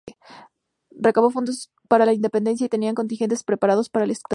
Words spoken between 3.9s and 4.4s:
el estallido.